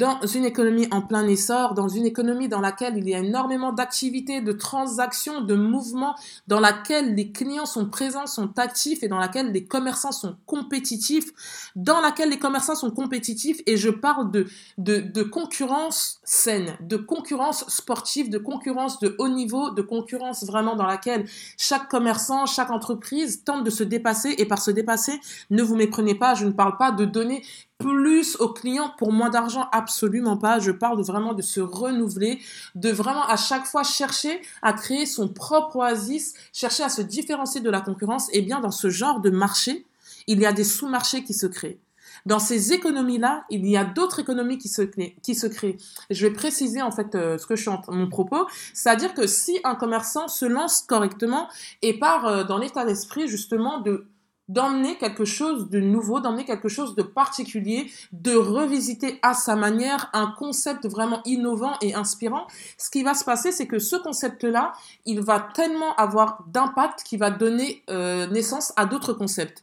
dans 0.00 0.18
une 0.22 0.46
économie 0.46 0.88
en 0.92 1.02
plein 1.02 1.28
essor, 1.28 1.74
dans 1.74 1.88
une 1.88 2.06
économie 2.06 2.48
dans 2.48 2.62
laquelle 2.62 2.96
il 2.96 3.06
y 3.06 3.14
a 3.14 3.18
énormément 3.18 3.70
d'activités, 3.70 4.40
de 4.40 4.52
transactions, 4.52 5.42
de 5.42 5.54
mouvements, 5.54 6.14
dans 6.48 6.58
laquelle 6.58 7.14
les 7.14 7.32
clients 7.32 7.66
sont 7.66 7.84
présents, 7.84 8.26
sont 8.26 8.58
actifs 8.58 9.02
et 9.02 9.08
dans 9.08 9.18
laquelle 9.18 9.52
les 9.52 9.66
commerçants 9.66 10.10
sont 10.10 10.36
compétitifs, 10.46 11.30
dans 11.76 12.00
laquelle 12.00 12.30
les 12.30 12.38
commerçants 12.38 12.74
sont 12.74 12.90
compétitifs 12.90 13.60
et 13.66 13.76
je 13.76 13.90
parle 13.90 14.30
de, 14.30 14.46
de, 14.78 15.22
concurrence 15.22 16.20
saine, 16.24 16.78
de 16.80 16.96
concurrence 16.96 17.68
sportive, 17.68 18.30
de 18.30 18.38
concurrence 18.38 19.00
de 19.00 19.14
haut 19.18 19.28
niveau, 19.28 19.68
de 19.68 19.82
concurrence 19.82 20.44
vraiment 20.44 20.76
dans 20.76 20.86
laquelle 20.86 21.26
chaque 21.58 21.90
commerçant, 21.90 22.46
chaque 22.46 22.70
entreprise 22.70 23.44
tente 23.44 23.64
de 23.64 23.70
se 23.70 23.84
dépasser 23.84 24.34
et 24.38 24.46
par 24.46 24.62
se 24.62 24.70
dépasser, 24.70 25.20
ne 25.50 25.62
vous 25.62 25.76
méprenez 25.76 26.14
pas, 26.14 26.34
je 26.34 26.46
ne 26.46 26.52
parle 26.52 26.78
pas 26.78 26.90
de 26.90 27.04
donner 27.04 27.42
plus 27.80 28.36
aux 28.36 28.52
clients 28.52 28.92
pour 28.98 29.12
moins 29.12 29.30
d'argent, 29.30 29.68
absolument 29.72 30.36
pas. 30.36 30.60
Je 30.60 30.70
parle 30.70 31.02
vraiment 31.02 31.34
de 31.34 31.42
se 31.42 31.60
renouveler, 31.60 32.38
de 32.76 32.90
vraiment 32.90 33.24
à 33.26 33.36
chaque 33.36 33.66
fois 33.66 33.82
chercher 33.82 34.40
à 34.62 34.72
créer 34.72 35.06
son 35.06 35.28
propre 35.28 35.76
oasis, 35.76 36.34
chercher 36.52 36.84
à 36.84 36.88
se 36.88 37.02
différencier 37.02 37.60
de 37.60 37.70
la 37.70 37.80
concurrence. 37.80 38.28
Et 38.32 38.42
bien 38.42 38.60
dans 38.60 38.70
ce 38.70 38.90
genre 38.90 39.20
de 39.20 39.30
marché, 39.30 39.86
il 40.26 40.38
y 40.40 40.46
a 40.46 40.52
des 40.52 40.64
sous-marchés 40.64 41.24
qui 41.24 41.34
se 41.34 41.46
créent. 41.46 41.80
Dans 42.26 42.38
ces 42.38 42.72
économies-là, 42.72 43.44
il 43.50 43.66
y 43.66 43.76
a 43.76 43.84
d'autres 43.84 44.20
économies 44.20 44.58
qui 44.58 44.68
se, 44.68 44.82
créent. 44.82 45.76
Je 46.10 46.26
vais 46.26 46.32
préciser 46.32 46.82
en 46.82 46.90
fait 46.90 47.14
euh, 47.14 47.38
ce 47.38 47.46
que 47.46 47.56
je 47.56 47.70
en, 47.70 47.80
mon 47.88 48.08
propos, 48.08 48.46
c'est-à-dire 48.74 49.14
que 49.14 49.26
si 49.26 49.58
un 49.64 49.74
commerçant 49.74 50.28
se 50.28 50.44
lance 50.44 50.82
correctement 50.82 51.48
et 51.80 51.98
part 51.98 52.26
euh, 52.26 52.44
dans 52.44 52.58
l'état 52.58 52.84
d'esprit 52.84 53.26
justement 53.26 53.80
de 53.80 54.06
d'emmener 54.52 54.96
quelque 54.98 55.24
chose 55.24 55.70
de 55.70 55.78
nouveau, 55.80 56.20
d'emmener 56.20 56.44
quelque 56.44 56.68
chose 56.68 56.94
de 56.96 57.02
particulier, 57.02 57.90
de 58.12 58.34
revisiter 58.34 59.18
à 59.22 59.32
sa 59.34 59.54
manière 59.54 60.10
un 60.12 60.34
concept 60.38 60.86
vraiment 60.86 61.20
innovant 61.24 61.74
et 61.80 61.94
inspirant. 61.94 62.46
Ce 62.76 62.90
qui 62.90 63.02
va 63.02 63.14
se 63.14 63.24
passer, 63.24 63.52
c'est 63.52 63.66
que 63.66 63.78
ce 63.78 63.96
concept-là, 63.96 64.72
il 65.06 65.20
va 65.20 65.48
tellement 65.54 65.94
avoir 65.96 66.44
d'impact 66.48 67.04
qu'il 67.04 67.20
va 67.20 67.30
donner 67.30 67.82
euh, 67.90 68.26
naissance 68.26 68.72
à 68.76 68.86
d'autres 68.86 69.12
concepts. 69.12 69.62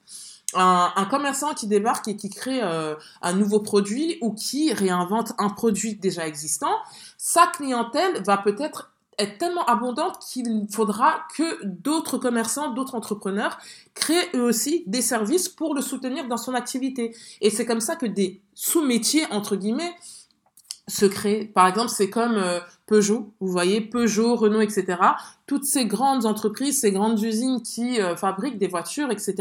Un, 0.54 1.06
commerçant 1.10 1.54
qui 1.54 1.68
débarque 1.68 2.08
et 2.08 2.16
qui 2.16 2.30
crée 2.30 2.64
euh, 2.64 2.96
un 3.22 3.34
nouveau 3.34 3.60
produit 3.60 4.18
ou 4.22 4.34
qui 4.34 4.72
réinvente 4.72 5.34
un 5.38 5.50
produit 5.50 5.96
déjà 5.96 6.26
existant, 6.26 6.74
sa 7.18 7.48
clientèle 7.48 8.24
va 8.24 8.38
peut-être 8.38 8.90
est 9.18 9.38
tellement 9.38 9.66
abondante 9.66 10.20
qu'il 10.20 10.68
faudra 10.72 11.26
que 11.36 11.66
d'autres 11.66 12.18
commerçants, 12.18 12.72
d'autres 12.72 12.96
entrepreneurs 12.96 13.58
créent 13.94 14.30
eux 14.36 14.44
aussi 14.44 14.84
des 14.86 15.02
services 15.02 15.50
pour 15.50 15.74
le 15.74 15.82
soutenir 15.82 16.28
dans 16.28 16.38
son 16.38 16.54
activité. 16.54 17.16
Et 17.42 17.50
c'est 17.50 17.66
comme 17.66 17.82
ça 17.82 17.96
que 17.96 18.06
des 18.06 18.42
sous-métiers, 18.54 19.26
entre 19.32 19.56
guillemets, 19.56 19.96
se 20.88 21.06
créent. 21.06 21.46
Par 21.46 21.68
exemple, 21.68 21.90
c'est 21.90 22.10
comme 22.10 22.36
euh, 22.38 22.60
Peugeot, 22.86 23.34
vous 23.42 23.52
voyez, 23.52 23.82
Peugeot, 23.82 24.36
Renault, 24.36 24.62
etc. 24.62 24.98
Toutes 25.46 25.66
ces 25.66 25.86
grandes 25.86 26.26
entreprises, 26.26 26.80
ces 26.80 26.92
grandes 26.92 27.22
usines 27.22 27.62
qui 27.62 28.00
euh, 28.00 28.16
fabriquent 28.16 28.58
des 28.58 28.68
voitures, 28.68 29.12
etc. 29.12 29.36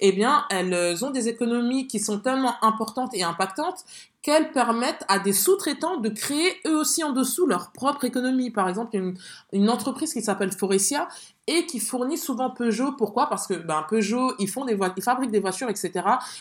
Eh 0.00 0.12
bien, 0.12 0.44
elles 0.50 0.74
euh, 0.74 0.96
ont 1.02 1.10
des 1.10 1.28
économies 1.28 1.86
qui 1.86 2.00
sont 2.00 2.18
tellement 2.18 2.54
importantes 2.64 3.14
et 3.14 3.22
impactantes 3.22 3.84
qu'elles 4.22 4.52
permettent 4.52 5.04
à 5.08 5.18
des 5.18 5.32
sous-traitants 5.32 5.98
de 5.98 6.08
créer 6.08 6.60
eux 6.66 6.76
aussi 6.76 7.02
en 7.02 7.12
dessous 7.12 7.46
leur 7.46 7.72
propre 7.72 8.04
économie. 8.04 8.50
Par 8.50 8.68
exemple, 8.68 8.96
une, 8.96 9.16
une 9.52 9.70
entreprise 9.70 10.12
qui 10.12 10.22
s'appelle 10.22 10.52
Forestia 10.52 11.08
et 11.48 11.66
qui 11.66 11.80
fournit 11.80 12.18
souvent 12.18 12.50
Peugeot. 12.50 12.92
Pourquoi? 12.92 13.28
Parce 13.28 13.46
que 13.46 13.54
ben, 13.54 13.84
Peugeot, 13.88 14.34
ils, 14.38 14.50
des 14.96 15.02
fabriquent 15.02 15.30
des 15.30 15.40
voitures, 15.40 15.68
etc. 15.68 15.92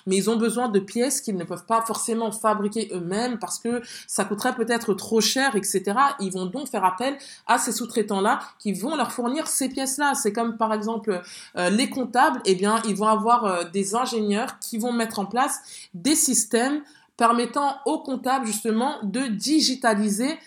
Mais 0.06 0.18
ils 0.18 0.30
ont 0.30 0.36
besoin 0.36 0.70
de 0.70 0.80
pièces 0.80 1.22
qu'ils 1.22 1.38
ne 1.38 1.44
peuvent 1.44 1.66
pas 1.66 1.82
forcément 1.82 2.32
fabriquer 2.32 2.90
eux-mêmes 2.94 3.40
parce 3.40 3.58
que 3.58 3.82
ça 4.06 4.26
coûterait 4.26 4.54
peut-être 4.54 4.94
trop 4.94 5.20
cher, 5.20 5.56
etc. 5.56 5.84
Ils 6.20 6.32
vont 6.32 6.46
donc 6.46 6.70
faire 6.70 6.86
appel 6.86 7.18
à 7.48 7.58
ces 7.58 7.72
sous-traitants-là 7.72 8.40
qui 8.60 8.74
vont 8.74 8.96
leur 8.96 9.12
fournir 9.12 9.48
ces 9.48 9.70
pièces-là. 9.70 10.14
C'est 10.14 10.34
comme 10.34 10.58
par 10.58 10.72
exemple 10.74 11.22
euh, 11.58 11.70
les 11.72 11.90
comptables, 11.90 12.40
eh 12.46 12.54
bien, 12.54 12.82
ils 12.88 12.96
vont 12.96 13.08
avoir 13.08 13.46
euh, 13.46 13.64
des 13.64 13.96
ingénieurs 13.96 14.60
qui 14.60 14.78
vont 14.78 14.94
mettre 14.94 15.18
en 15.18 15.26
place 15.26 15.88
des 15.96 16.16
systèmes 16.16 16.82
permettant 17.18 17.78
aux 17.86 18.00
comptables 18.00 18.46
justement 18.46 18.98
de 19.04 19.28
digitaliser 19.28 20.38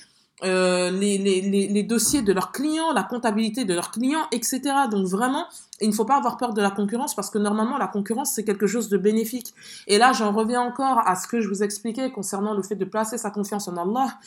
euh, 0.45 0.91
les, 0.91 1.19
les, 1.19 1.41
les, 1.69 1.83
dossiers 1.83 2.23
de 2.23 2.33
leurs 2.33 2.53
clients, 2.53 2.93
la 2.93 3.03
comptabilité 3.03 3.65
de 3.65 3.73
leurs 3.73 3.91
clients, 3.91 4.27
etc. 4.31 4.61
Donc 4.91 5.07
vraiment, 5.07 5.47
il 5.81 5.89
ne 5.89 5.95
faut 5.95 6.05
pas 6.05 6.17
avoir 6.17 6.37
peur 6.37 6.53
de 6.53 6.61
la 6.61 6.71
concurrence 6.71 7.15
parce 7.15 7.31
que 7.31 7.39
normalement 7.39 7.79
la 7.79 7.89
concurrence 7.89 8.33
c'est 8.33 8.45
quelque 8.45 8.67
chose 8.67 8.89
de 8.89 8.99
bénéfique. 8.99 9.55
Et 9.87 9.99
là 9.99 10.13
j'en 10.13 10.33
reviens 10.33 10.61
encore 10.61 10.99
à 11.07 11.17
ce 11.17 11.27
que 11.27 11.41
je 11.41 11.49
vous 11.49 11.63
expliquais 11.63 12.11
concernant 12.13 12.55
le 12.55 12.63
fait 12.63 12.77
de 12.77 12.85
placer 12.85 13.19
sa 13.19 13.31
confiance 13.31 13.69
en 13.69 13.77
Allah 13.77 14.19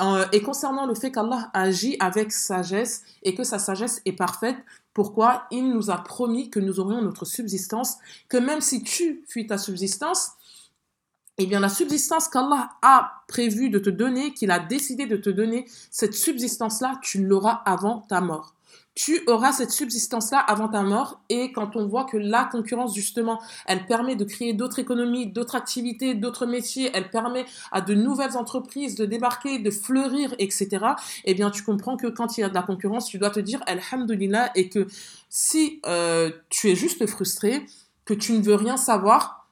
euh, 0.00 0.24
et 0.32 0.42
concernant 0.42 0.86
le 0.86 0.94
fait 0.94 1.12
qu'Allah 1.12 1.50
agit 1.52 1.96
avec 2.00 2.32
sagesse 2.32 3.02
et 3.22 3.34
que 3.34 3.44
sa 3.44 3.58
sagesse 3.58 4.00
est 4.04 4.12
parfaite. 4.12 4.56
Pourquoi? 4.94 5.44
Il 5.50 5.68
nous 5.68 5.90
a 5.90 5.98
promis 5.98 6.48
que 6.48 6.58
nous 6.58 6.80
aurions 6.80 7.02
notre 7.02 7.26
subsistance, 7.26 7.96
que 8.30 8.38
même 8.38 8.62
si 8.62 8.82
tu 8.82 9.24
fuis 9.28 9.46
ta 9.46 9.58
subsistance, 9.58 10.30
eh 11.38 11.46
bien 11.46 11.60
la 11.60 11.68
subsistance 11.68 12.28
qu'Allah 12.28 12.70
a 12.82 13.22
prévu 13.28 13.68
de 13.68 13.78
te 13.78 13.90
donner, 13.90 14.32
qu'il 14.32 14.50
a 14.50 14.58
décidé 14.58 15.06
de 15.06 15.16
te 15.16 15.30
donner, 15.30 15.66
cette 15.90 16.14
subsistance-là, 16.14 16.98
tu 17.02 17.24
l'auras 17.24 17.62
avant 17.66 18.00
ta 18.08 18.20
mort. 18.20 18.54
Tu 18.94 19.20
auras 19.26 19.52
cette 19.52 19.72
subsistance-là 19.72 20.38
avant 20.38 20.68
ta 20.68 20.82
mort 20.82 21.20
et 21.28 21.52
quand 21.52 21.76
on 21.76 21.86
voit 21.86 22.04
que 22.04 22.16
la 22.16 22.44
concurrence, 22.44 22.94
justement, 22.94 23.38
elle 23.66 23.84
permet 23.84 24.16
de 24.16 24.24
créer 24.24 24.54
d'autres 24.54 24.78
économies, 24.78 25.26
d'autres 25.26 25.54
activités, 25.54 26.14
d'autres 26.14 26.46
métiers, 26.46 26.90
elle 26.94 27.10
permet 27.10 27.44
à 27.72 27.82
de 27.82 27.94
nouvelles 27.94 28.38
entreprises 28.38 28.94
de 28.94 29.04
débarquer, 29.04 29.58
de 29.58 29.70
fleurir, 29.70 30.34
etc., 30.38 30.78
eh 31.26 31.34
bien, 31.34 31.50
tu 31.50 31.62
comprends 31.62 31.98
que 31.98 32.06
quand 32.06 32.38
il 32.38 32.40
y 32.40 32.44
a 32.44 32.48
de 32.48 32.54
la 32.54 32.62
concurrence, 32.62 33.08
tu 33.08 33.18
dois 33.18 33.28
te 33.28 33.40
dire 33.40 33.62
Alhamdulillah 33.66 34.52
et 34.54 34.70
que 34.70 34.86
si 35.28 35.82
euh, 35.84 36.30
tu 36.48 36.70
es 36.70 36.74
juste 36.74 37.06
frustré, 37.06 37.66
que 38.06 38.14
tu 38.14 38.32
ne 38.32 38.40
veux 38.40 38.54
rien 38.54 38.78
savoir, 38.78 39.45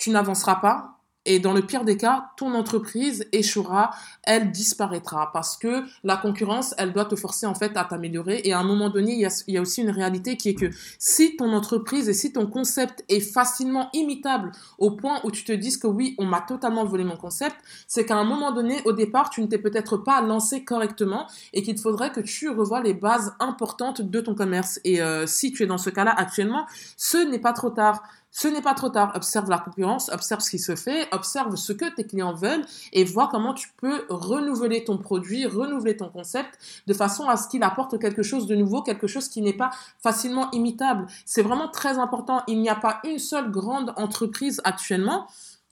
tu 0.00 0.10
n'avanceras 0.10 0.56
pas. 0.56 0.96
Et 1.26 1.38
dans 1.38 1.52
le 1.52 1.60
pire 1.60 1.84
des 1.84 1.98
cas, 1.98 2.30
ton 2.38 2.54
entreprise 2.54 3.26
échouera, 3.30 3.90
elle 4.22 4.52
disparaîtra 4.52 5.30
parce 5.34 5.58
que 5.58 5.82
la 6.02 6.16
concurrence, 6.16 6.74
elle 6.78 6.94
doit 6.94 7.04
te 7.04 7.14
forcer 7.14 7.44
en 7.44 7.54
fait 7.54 7.76
à 7.76 7.84
t'améliorer. 7.84 8.40
Et 8.44 8.54
à 8.54 8.58
un 8.58 8.64
moment 8.64 8.88
donné, 8.88 9.12
il 9.12 9.52
y, 9.52 9.58
a, 9.58 9.60
aussi 9.60 9.82
une 9.82 9.90
réalité 9.90 10.38
qui 10.38 10.48
est 10.48 10.54
que 10.54 10.70
si 10.98 11.36
ton 11.36 11.52
entreprise 11.52 12.08
et 12.08 12.14
si 12.14 12.32
ton 12.32 12.46
concept 12.46 13.04
est 13.10 13.20
facilement 13.20 13.90
imitable 13.92 14.50
au 14.78 14.92
point 14.92 15.20
où 15.22 15.30
tu 15.30 15.44
te 15.44 15.52
dises 15.52 15.76
que 15.76 15.86
oui, 15.86 16.14
on 16.16 16.24
m'a 16.24 16.40
totalement 16.40 16.86
volé 16.86 17.04
mon 17.04 17.18
concept, 17.18 17.56
c'est 17.86 18.06
qu'à 18.06 18.16
un 18.16 18.24
moment 18.24 18.52
donné, 18.52 18.80
au 18.86 18.92
départ, 18.92 19.28
tu 19.28 19.42
ne 19.42 19.46
t'es 19.46 19.58
peut-être 19.58 19.98
pas 19.98 20.22
lancé 20.22 20.64
correctement 20.64 21.26
et 21.52 21.62
qu'il 21.62 21.78
faudrait 21.78 22.12
que 22.12 22.20
tu 22.20 22.48
revoies 22.48 22.80
les 22.80 22.94
bases 22.94 23.34
importantes 23.40 24.00
de 24.00 24.20
ton 24.22 24.34
commerce. 24.34 24.80
Et 24.84 25.02
euh, 25.02 25.26
si 25.26 25.52
tu 25.52 25.64
es 25.64 25.66
dans 25.66 25.76
ce 25.76 25.90
cas-là 25.90 26.14
actuellement, 26.16 26.64
ce 26.96 27.18
n'est 27.18 27.38
pas 27.38 27.52
trop 27.52 27.68
tard. 27.68 28.02
Ce 28.32 28.48
n'est 28.48 28.62
pas 28.62 28.74
trop 28.74 28.88
tard. 28.88 29.12
Observe 29.14 29.50
la 29.50 29.58
concurrence, 29.58 30.08
observe 30.10 30.40
ce 30.40 30.50
qui 30.50 30.58
se 30.58 30.76
fait, 30.76 31.08
observe 31.12 31.56
ce 31.56 31.72
que 31.72 31.92
tes 31.94 32.04
clients 32.04 32.34
veulent 32.34 32.64
et 32.92 33.04
vois 33.04 33.28
comment 33.30 33.54
tu 33.54 33.68
peux 33.76 34.04
renouveler 34.08 34.84
ton 34.84 34.98
produit, 34.98 35.46
renouveler 35.46 35.96
ton 35.96 36.08
concept 36.08 36.58
de 36.86 36.94
façon 36.94 37.28
à 37.28 37.36
ce 37.36 37.48
qu'il 37.48 37.62
apporte 37.62 37.98
quelque 37.98 38.22
chose 38.22 38.46
de 38.46 38.54
nouveau, 38.54 38.82
quelque 38.82 39.06
chose 39.06 39.28
qui 39.28 39.42
n'est 39.42 39.56
pas 39.56 39.70
facilement 40.02 40.50
imitable. 40.52 41.06
C'est 41.24 41.42
vraiment 41.42 41.68
très 41.68 41.98
important. 41.98 42.42
Il 42.46 42.60
n'y 42.60 42.68
a 42.68 42.76
pas 42.76 43.00
une 43.04 43.18
seule 43.18 43.50
grande 43.50 43.92
entreprise 43.96 44.60
actuellement 44.64 45.26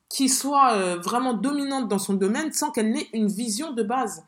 qui 0.09 0.29
soit 0.29 0.73
euh, 0.73 0.97
vraiment 0.97 1.35
dominante 1.35 1.89
dans 1.89 1.99
son 1.99 2.15
domaine 2.15 2.53
sans 2.53 2.71
qu'elle 2.71 2.91
n'ait 2.91 3.09
une 3.13 3.29
vision 3.29 3.73
de 3.73 3.83
base 3.83 4.25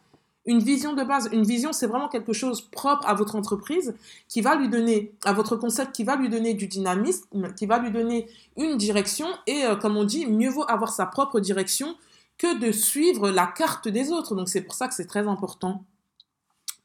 une 0.46 0.60
vision 0.60 0.94
de 0.94 1.02
base. 1.02 1.28
Une 1.32 1.44
vision, 1.44 1.72
c'est 1.72 1.86
vraiment 1.86 2.08
quelque 2.08 2.32
chose 2.32 2.62
propre 2.62 3.06
à 3.06 3.14
votre 3.14 3.36
entreprise 3.36 3.94
qui 4.28 4.40
va 4.40 4.54
lui 4.54 4.68
donner, 4.68 5.12
à 5.24 5.32
votre 5.32 5.56
concept, 5.56 5.94
qui 5.94 6.04
va 6.04 6.16
lui 6.16 6.28
donner 6.28 6.54
du 6.54 6.66
dynamisme, 6.66 7.52
qui 7.54 7.66
va 7.66 7.78
lui 7.78 7.90
donner 7.90 8.28
une 8.56 8.76
direction. 8.76 9.26
Et 9.46 9.64
euh, 9.64 9.76
comme 9.76 9.96
on 9.96 10.04
dit, 10.04 10.26
mieux 10.26 10.50
vaut 10.50 10.64
avoir 10.68 10.92
sa 10.92 11.06
propre 11.06 11.40
direction 11.40 11.96
que 12.38 12.58
de 12.58 12.72
suivre 12.72 13.30
la 13.30 13.46
carte 13.46 13.88
des 13.88 14.12
autres. 14.12 14.34
Donc 14.34 14.48
c'est 14.48 14.62
pour 14.62 14.74
ça 14.74 14.88
que 14.88 14.94
c'est 14.94 15.06
très 15.06 15.28
important 15.28 15.84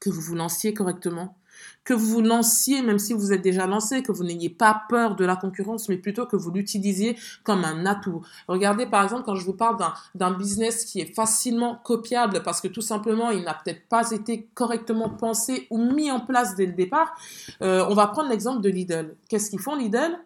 que 0.00 0.10
vous 0.10 0.20
vous 0.20 0.34
lanciez 0.34 0.74
correctement 0.74 1.36
que 1.84 1.94
vous 1.94 2.06
vous 2.06 2.20
lanciez, 2.20 2.82
même 2.82 2.98
si 2.98 3.12
vous 3.12 3.32
êtes 3.32 3.42
déjà 3.42 3.66
lancé, 3.66 4.02
que 4.02 4.12
vous 4.12 4.24
n'ayez 4.24 4.50
pas 4.50 4.82
peur 4.88 5.14
de 5.14 5.24
la 5.24 5.36
concurrence, 5.36 5.88
mais 5.88 5.96
plutôt 5.96 6.26
que 6.26 6.36
vous 6.36 6.50
l'utilisiez 6.50 7.16
comme 7.44 7.64
un 7.64 7.86
atout. 7.86 8.22
Regardez 8.48 8.86
par 8.86 9.04
exemple 9.04 9.22
quand 9.24 9.36
je 9.36 9.44
vous 9.44 9.54
parle 9.54 9.76
d'un 10.14 10.32
business 10.32 10.84
qui 10.84 11.00
est 11.00 11.14
facilement 11.14 11.76
copiable 11.84 12.42
parce 12.42 12.60
que 12.60 12.68
tout 12.68 12.80
simplement 12.80 13.30
il 13.30 13.44
n'a 13.44 13.54
peut-être 13.54 13.88
pas 13.88 14.10
été 14.10 14.48
correctement 14.54 15.10
pensé 15.10 15.66
ou 15.70 15.78
mis 15.78 16.10
en 16.10 16.20
place 16.20 16.56
dès 16.56 16.66
le 16.66 16.72
départ. 16.72 17.14
Euh, 17.62 17.86
on 17.88 17.94
va 17.94 18.08
prendre 18.08 18.30
l'exemple 18.30 18.60
de 18.60 18.68
Lidl. 18.68 19.14
Qu'est-ce 19.28 19.50
qu'ils 19.50 19.60
font 19.60 19.76
Lidl? 19.76 20.18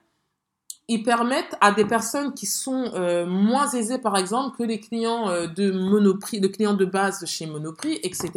Ils 0.91 1.05
permettent 1.05 1.57
à 1.61 1.71
des 1.71 1.85
personnes 1.85 2.35
qui 2.35 2.47
sont 2.47 2.91
euh, 2.95 3.25
moins 3.25 3.71
aisées, 3.71 3.99
par 3.99 4.17
exemple, 4.17 4.57
que 4.57 4.65
les 4.65 4.81
clients 4.81 5.31
euh, 5.31 5.47
de 5.47 5.71
Monoprix, 5.71 6.41
de 6.41 6.49
clients 6.49 6.75
de 6.75 6.85
base 6.85 7.25
chez 7.27 7.47
Monoprix, 7.47 8.01
etc., 8.03 8.33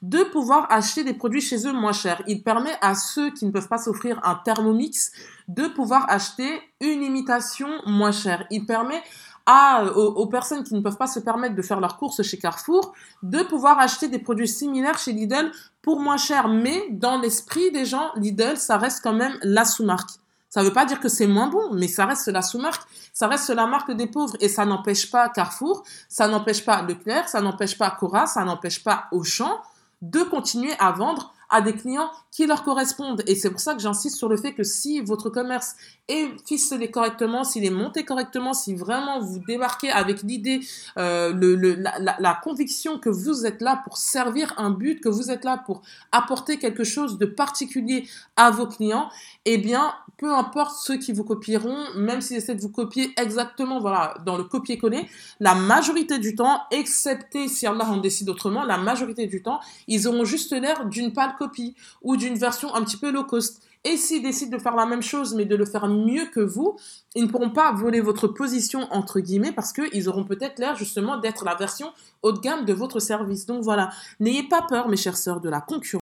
de 0.00 0.22
pouvoir 0.22 0.70
acheter 0.70 1.02
des 1.02 1.12
produits 1.12 1.40
chez 1.40 1.66
eux 1.66 1.72
moins 1.72 1.92
chers. 1.92 2.22
Il 2.28 2.44
permet 2.44 2.70
à 2.82 2.94
ceux 2.94 3.30
qui 3.30 3.46
ne 3.46 3.50
peuvent 3.50 3.66
pas 3.66 3.78
s'offrir 3.78 4.20
un 4.22 4.36
Thermomix 4.44 5.10
de 5.48 5.66
pouvoir 5.66 6.08
acheter 6.08 6.60
une 6.80 7.02
imitation 7.02 7.68
moins 7.84 8.12
chère. 8.12 8.46
Il 8.52 8.64
permet 8.64 9.02
à, 9.44 9.84
aux, 9.96 10.14
aux, 10.14 10.26
personnes 10.26 10.62
qui 10.62 10.74
ne 10.74 10.80
peuvent 10.82 10.96
pas 10.96 11.08
se 11.08 11.18
permettre 11.18 11.56
de 11.56 11.62
faire 11.62 11.80
leurs 11.80 11.96
courses 11.96 12.22
chez 12.22 12.38
Carrefour 12.38 12.92
de 13.24 13.42
pouvoir 13.42 13.80
acheter 13.80 14.06
des 14.06 14.20
produits 14.20 14.46
similaires 14.46 14.98
chez 14.98 15.12
Lidl 15.12 15.50
pour 15.82 15.98
moins 15.98 16.16
cher. 16.16 16.46
Mais 16.46 16.86
dans 16.90 17.20
l'esprit 17.20 17.72
des 17.72 17.84
gens, 17.84 18.12
Lidl, 18.14 18.56
ça 18.56 18.78
reste 18.78 19.02
quand 19.02 19.14
même 19.14 19.36
la 19.42 19.64
sous-marque. 19.64 20.10
Ça 20.52 20.60
ne 20.60 20.66
veut 20.66 20.72
pas 20.74 20.84
dire 20.84 21.00
que 21.00 21.08
c'est 21.08 21.26
moins 21.26 21.46
bon, 21.46 21.72
mais 21.72 21.88
ça 21.88 22.04
reste 22.04 22.28
la 22.28 22.42
sous-marque, 22.42 22.82
ça 23.14 23.26
reste 23.26 23.48
la 23.48 23.66
marque 23.66 23.90
des 23.90 24.06
pauvres. 24.06 24.36
Et 24.38 24.50
ça 24.50 24.66
n'empêche 24.66 25.10
pas 25.10 25.30
Carrefour, 25.30 25.82
ça 26.10 26.28
n'empêche 26.28 26.62
pas 26.62 26.82
Leclerc, 26.82 27.26
ça 27.26 27.40
n'empêche 27.40 27.78
pas 27.78 27.90
Cora, 27.90 28.26
ça 28.26 28.44
n'empêche 28.44 28.84
pas 28.84 29.06
Auchan 29.12 29.62
de 30.02 30.22
continuer 30.22 30.74
à 30.78 30.92
vendre 30.92 31.32
à 31.52 31.60
des 31.60 31.74
clients 31.74 32.10
qui 32.32 32.46
leur 32.46 32.64
correspondent. 32.64 33.22
Et 33.26 33.36
c'est 33.36 33.50
pour 33.50 33.60
ça 33.60 33.74
que 33.74 33.80
j'insiste 33.80 34.16
sur 34.16 34.28
le 34.28 34.36
fait 34.36 34.54
que 34.54 34.64
si 34.64 35.00
votre 35.02 35.28
commerce 35.28 35.76
est 36.08 36.28
ficelé 36.46 36.90
correctement, 36.90 37.44
s'il 37.44 37.64
est 37.64 37.70
monté 37.70 38.04
correctement, 38.04 38.54
si 38.54 38.74
vraiment 38.74 39.20
vous 39.20 39.38
débarquez 39.46 39.90
avec 39.90 40.22
l'idée, 40.22 40.60
euh, 40.96 41.32
le, 41.32 41.54
la, 41.54 42.40
conviction 42.42 42.98
que 42.98 43.10
vous 43.10 43.46
êtes 43.46 43.60
là 43.60 43.82
pour 43.84 43.98
servir 43.98 44.54
un 44.56 44.70
but, 44.70 45.00
que 45.00 45.10
vous 45.10 45.30
êtes 45.30 45.44
là 45.44 45.62
pour 45.64 45.82
apporter 46.10 46.58
quelque 46.58 46.84
chose 46.84 47.18
de 47.18 47.26
particulier 47.26 48.08
à 48.36 48.50
vos 48.50 48.66
clients, 48.66 49.10
eh 49.44 49.58
bien, 49.58 49.92
peu 50.16 50.32
importe 50.32 50.76
ceux 50.76 50.96
qui 50.96 51.12
vous 51.12 51.24
copieront, 51.24 51.76
même 51.96 52.20
s'ils 52.20 52.36
essaient 52.36 52.54
de 52.54 52.60
vous 52.60 52.70
copier 52.70 53.12
exactement, 53.16 53.80
voilà, 53.80 54.14
dans 54.24 54.38
le 54.38 54.44
copier-coller, 54.44 55.08
la 55.40 55.54
majorité 55.54 56.18
du 56.18 56.34
temps, 56.34 56.62
excepté 56.70 57.48
si 57.48 57.66
Allah 57.66 57.84
en 57.84 57.98
décide 57.98 58.28
autrement, 58.28 58.64
la 58.64 58.78
majorité 58.78 59.26
du 59.26 59.42
temps, 59.42 59.60
ils 59.86 60.08
auront 60.08 60.24
juste 60.24 60.52
l'air 60.52 60.86
d'une 60.86 61.12
pâle 61.12 61.34
ou 62.02 62.16
d'une 62.16 62.36
version 62.36 62.74
un 62.74 62.82
petit 62.82 62.96
peu 62.96 63.10
low 63.10 63.24
cost. 63.24 63.62
Et 63.84 63.96
s'ils 63.96 64.22
décident 64.22 64.56
de 64.56 64.62
faire 64.62 64.76
la 64.76 64.86
même 64.86 65.02
chose, 65.02 65.34
mais 65.34 65.44
de 65.44 65.56
le 65.56 65.64
faire 65.64 65.88
mieux 65.88 66.26
que 66.26 66.38
vous, 66.38 66.76
ils 67.16 67.24
ne 67.24 67.28
pourront 67.28 67.50
pas 67.50 67.72
voler 67.72 68.00
votre 68.00 68.28
position, 68.28 68.86
entre 68.92 69.18
guillemets, 69.18 69.50
parce 69.50 69.72
qu'ils 69.72 70.08
auront 70.08 70.22
peut-être 70.22 70.60
l'air 70.60 70.76
justement 70.76 71.16
d'être 71.16 71.44
la 71.44 71.56
version 71.56 71.90
haut 72.22 72.30
de 72.30 72.38
gamme 72.38 72.64
de 72.64 72.72
votre 72.72 73.00
service. 73.00 73.44
Donc 73.46 73.64
voilà, 73.64 73.90
n'ayez 74.20 74.44
pas 74.44 74.62
peur, 74.62 74.88
mes 74.88 74.96
chères 74.96 75.16
sœurs, 75.16 75.40
de 75.40 75.48
la 75.48 75.60
concurrence. 75.60 76.00